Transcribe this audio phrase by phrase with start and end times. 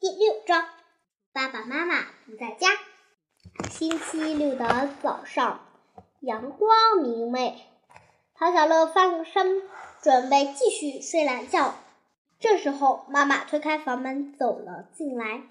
[0.00, 0.64] 第六章，
[1.32, 2.68] 爸爸妈妈不在家。
[3.68, 5.66] 星期六的早上，
[6.20, 6.70] 阳光
[7.02, 7.66] 明媚，
[8.36, 9.60] 陶小乐翻身
[10.00, 11.74] 准备继续睡懒觉。
[12.38, 15.42] 这时候，妈妈推开房门走了进来。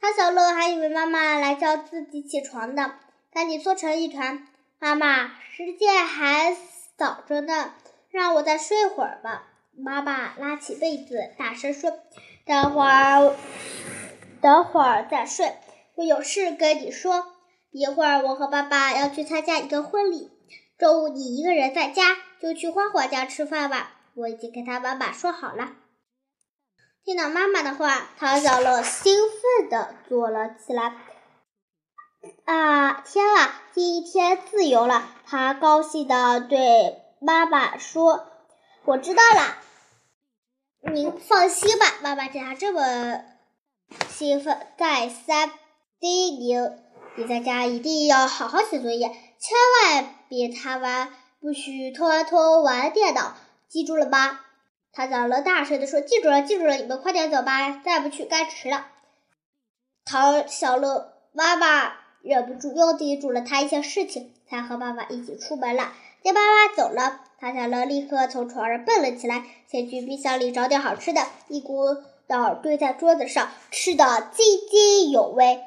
[0.00, 2.96] 陶小乐还以为妈妈来叫自己起床的，
[3.32, 4.48] 赶紧缩成一团。
[4.80, 6.56] 妈妈，时间还
[6.96, 7.72] 早着呢，
[8.10, 9.46] 让我再睡会儿吧。
[9.70, 12.00] 妈妈拉起被子，大声说
[12.46, 13.34] ：“等会儿。”
[14.42, 15.54] 等会儿再睡，
[15.94, 17.26] 我有事跟你说。
[17.70, 20.30] 一会儿我和爸爸要去参加一个婚礼，
[20.78, 23.92] 中午你一个人在家，就去花花家吃饭吧。
[24.14, 25.72] 我已经跟他妈妈说好了。
[27.04, 29.14] 听到妈妈的话，唐小乐兴
[29.60, 30.92] 奋地坐了起来。
[32.44, 35.08] 啊，天啊，第一天自由了！
[35.24, 38.26] 他高兴地对妈妈说
[38.84, 39.56] ：“我知道了，
[40.90, 43.22] 您放心吧，妈妈见他这么……”
[44.08, 45.50] 兴奋再三
[46.00, 46.72] 叮咛
[47.16, 53.36] ：“你在家一定要好好写作业，千万别贪玩，不许偷偷玩电脑，
[53.68, 54.40] 记住了吗？”
[54.92, 56.76] 他小乐大声地说：“记住了，记住了！
[56.76, 58.86] 你们快点走吧，再不去该迟了。”
[60.04, 65.92] 唐小乐妈妈忍不住又叮嘱了他一些事情，才和爸爸一起出门了。
[66.22, 71.74] 见爸爸走了，唐小乐立刻从床上蹦了起来，先去冰箱里找点好吃的，一股。
[72.28, 75.60] 脑堆在桌子上，吃的津津有味。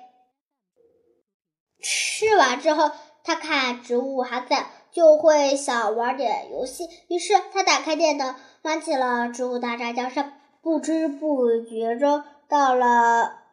[1.80, 2.90] 吃完之后，
[3.24, 6.86] 他看植物还在，就会想玩点游戏。
[7.08, 10.20] 于是他打开电脑，玩起了《植物大战僵尸》。
[10.64, 13.44] 不知不觉中，到了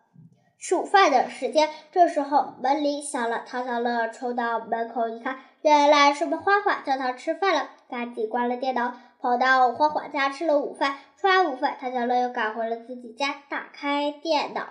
[0.62, 1.68] 吃午饭的时间。
[1.90, 8.94] 这时候门铃响了，唐小乐冲到门口一看，原来是花花叫他吃饭了，赶紧关了电脑。
[9.20, 14.68] 跑到花花家吃了午饭，吃完午饭，唐小乐又赶回了自己家，打开电脑，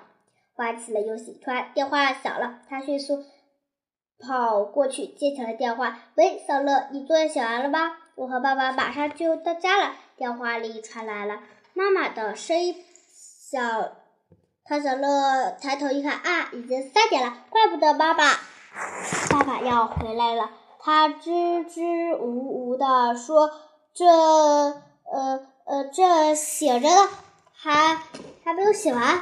[0.56, 1.38] 玩起了游戏。
[1.44, 3.26] 突然电话响了，他迅速
[4.18, 6.00] 跑过去接起了电话。
[6.16, 7.98] 喂，小乐，你作业写完了吗？
[8.16, 9.94] 我和爸爸马上就到家了。
[10.16, 11.42] 电话里传来了
[11.74, 12.76] 妈妈的声音。
[13.52, 13.60] 小
[14.66, 18.40] 唐小乐抬头一看，啊，已经三点了，怪不得爸爸
[19.30, 20.50] 爸爸要回来了。
[20.80, 23.52] 他支支吾吾地说。
[23.94, 27.10] 这呃呃，这写着呢，
[27.52, 27.98] 还
[28.42, 29.22] 还没有写完，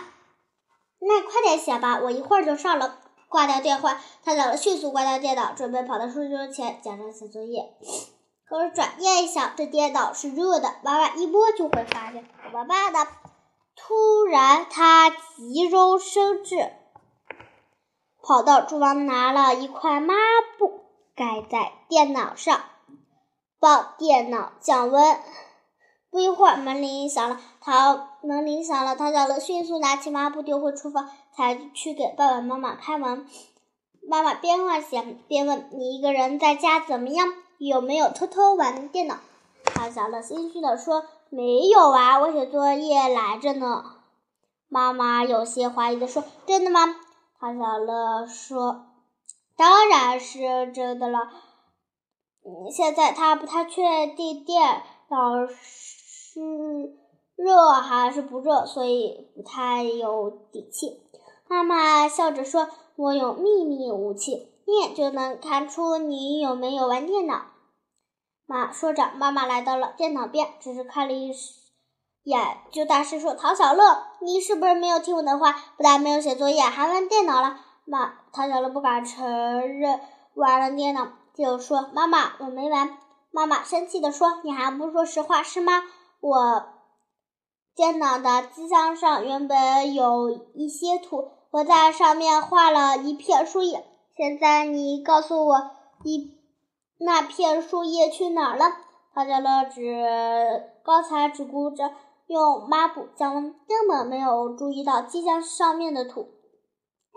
[0.99, 2.99] 那快点写吧，我一会儿就上了。
[3.29, 7.73] 挂掉电话，他小乐迅速关掉电脑，准备跑到书桌前假装写作业。
[8.47, 13.07] 可是转念一想，这电脑是热的，妈妈一摸就会发现，怎么办呢？
[13.81, 16.73] 突然，他急中生智，
[18.21, 20.13] 跑到厨房拿了一块抹
[20.57, 20.81] 布
[21.15, 22.61] 盖在电脑上。
[23.59, 25.17] 帮电脑降温。
[26.11, 27.41] 不一会儿，门铃响了。
[27.61, 33.27] 唐门铃响了，唐小乐迅速拿起抹布丢回厨房，才去给爸爸妈妈开门。
[34.07, 37.33] 妈妈边换鞋边问：“你一个人在家怎么样？
[37.57, 39.17] 有没有偷偷玩电脑？”
[39.65, 43.83] 唐小乐心虚地说：“没有啊，我写作业来着呢。”
[44.67, 46.95] 妈妈有些怀疑地说：“真的吗？”
[47.39, 48.85] 唐小乐说
[49.57, 51.19] ：“当然是真的了。”
[52.71, 56.41] 现在他不太确定电脑是
[57.35, 61.01] 热还是不热，所以不太有底气。
[61.47, 67.45] 妈妈笑着说：“我有秘密武器，一眼就能看出你有没有玩电脑。”
[68.49, 71.31] 妈说着，妈妈来到了电脑边，只是看了一
[72.23, 75.51] 眼，就大声说：“唐小乐，你是不是没有听我的话？
[75.77, 79.99] 不但没有写作业，还玩电脑了？”妈，唐小乐不敢承认
[80.33, 81.09] 玩了电脑。
[81.35, 82.97] 就说：“妈妈，我没玩。”
[83.31, 85.83] 妈妈生气地说：“你还不说实话是吗？
[86.19, 86.65] 我
[87.75, 93.85] 电脑的机箱上原本有一些图，我在上面画了一片树叶。
[94.17, 95.69] 现在你告诉我，
[96.03, 96.38] 一
[96.99, 98.65] 那片树叶去哪儿了？”
[99.15, 100.05] 唐小乐只
[100.83, 101.91] 刚才只顾着
[102.27, 106.29] 用抹布降温，根本没有注意到机箱上面的土，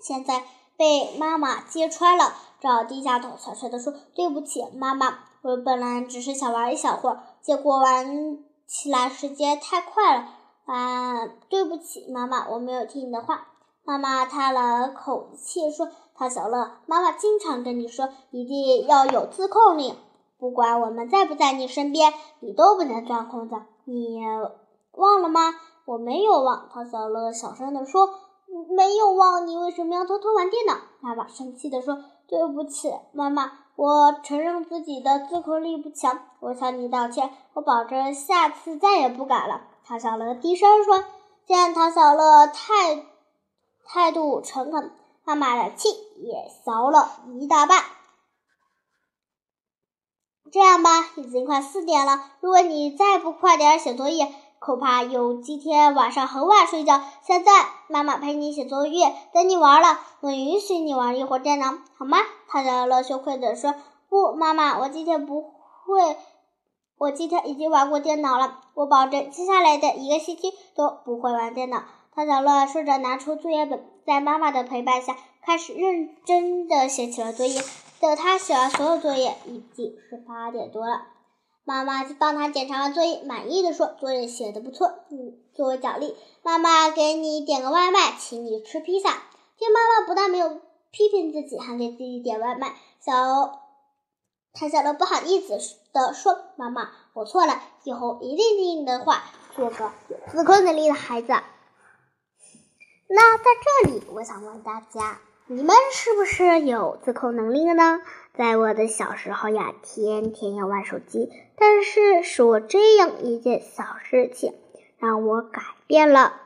[0.02, 0.42] 现在
[0.76, 2.32] 被妈妈揭穿了。
[2.60, 8.38] 只好低下头，小声地说：“对不起，妈妈，我本来只是想玩一小会儿，结果玩
[8.68, 10.28] 起来时间太快了。
[10.66, 13.48] 啊，对不起，妈妈，我没有听你的话。”
[13.84, 19.94] 妈妈叹了口气说：“唐小乐，妈妈经常跟你说，一定要有自控力，
[20.38, 23.56] 不管我们在不在你身边，你都不能钻空子。
[23.84, 24.20] 你
[24.92, 28.08] 忘了吗？”“我没有忘。”唐小乐小声地说。
[28.68, 31.98] “没有忘，你为什么要偷偷玩电脑？”妈妈生气地说。
[32.28, 39.62] 对不起，妈妈，我承认自己的自控力不强，我向你道歉，我保证下次再也不敢了。
[39.84, 41.04] 唐小乐低声说
[41.44, 43.04] ：“见唐小乐太
[43.84, 44.92] 态度诚恳，
[45.24, 47.82] 妈妈的气也消了一大半。
[50.50, 57.00] 这样吧，已经快四点了，如果你再不快点写作业，恐怕有今天晚上很晚睡觉。
[57.22, 57.50] 现在，
[57.88, 62.18] 妈妈陪你写作业，等你玩了，我允许你玩一会儿电脑，好吗？
[62.48, 63.74] 他小乐羞愧地说
[64.10, 66.18] ：“不，妈妈，我今天不会。
[66.98, 71.82] 我今天已经玩过电脑了，我保证接下来的一个星期都不会玩电脑。”
[72.14, 77.62] 他小乐说着，拿出作业本，在妈妈的陪伴下，开始认真的写起了作业。
[78.00, 81.06] 等他写完所有作业，已经是八点多了。
[81.64, 84.88] 妈妈帮他检查完作业，满意的说：“作业写的不错。
[85.10, 89.08] 嗯，作为奖励，妈妈给你点个外卖，请你吃披萨。”
[89.56, 90.60] 听妈妈不但没有
[90.90, 93.60] 批评自己，还给自己点外卖，小
[94.52, 95.58] 他小乐不好意思
[95.94, 99.22] 的说：“妈妈，我错了，以后一定听你的话，
[99.56, 101.32] 做个有自控能力的孩子。”
[103.14, 103.44] 那在
[103.84, 105.18] 这里，我想问大家。
[105.46, 108.00] 你们是不是有自控能力的呢？
[108.32, 114.54] 在我的小时候呀，天天要玩手机，但是是我这样一件小事情
[114.96, 116.40] 让我改变了，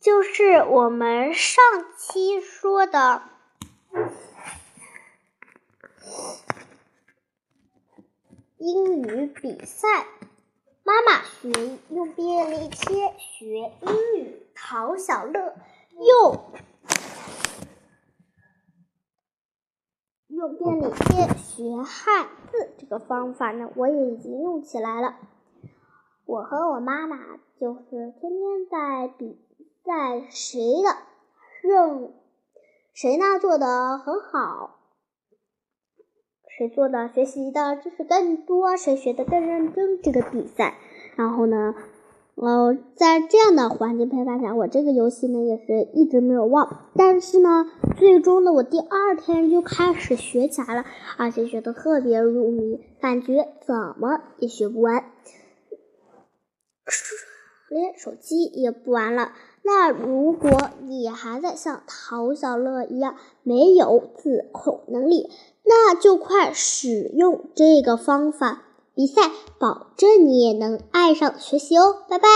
[0.00, 1.64] 就是我们上
[1.96, 3.22] 期说的
[8.58, 10.04] 英语比赛。
[10.88, 15.54] 妈妈学用便利贴学英语，陶小乐
[15.92, 16.40] 用。
[20.28, 25.16] 用便利贴学汉字这个方法呢，我也已经用起来了。
[26.24, 29.38] 我和我妈妈就是天天在比
[29.84, 30.96] 赛谁的
[31.60, 32.14] 任
[32.94, 34.77] 谁呢做的很好，
[36.58, 40.74] 谁做的学习的知识更多，谁学的更认真这个比赛。
[41.14, 41.76] 然后呢？
[42.34, 46.86] 呃，在这样的环境陪伴下，我这个游戏呢也是一直没有忘。
[46.96, 47.66] 但是呢，
[47.96, 50.84] 最终呢，我第二天就开始学起来了，
[51.16, 55.04] 而且学的特别入迷，感觉怎么也学不完，
[57.68, 59.32] 连手机也不玩了。
[59.62, 65.30] 那如果你还在像陶小乐一样没有自控能力，
[65.64, 68.62] 那就快使用这个方法。
[68.94, 69.30] 比赛，
[69.60, 72.04] 保证你也能爱上学习哦！
[72.08, 72.28] 拜拜。